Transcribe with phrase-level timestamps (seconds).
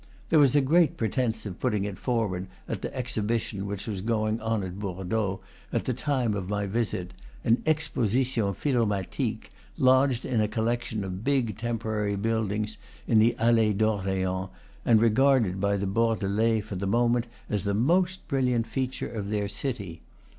[0.31, 4.41] There was a great pretence of putting it forward at the Exhibition which was going
[4.41, 10.47] on at Bordeaux at the time of my visit, an "exposition philomathique," lodged in a
[10.47, 12.77] collection of big temporary buildings
[13.07, 14.49] in the Allees d'Or1eans,
[14.85, 19.47] and regarded by the Bordelais for the moment as the most brilliant feature of their
[19.47, 20.01] city.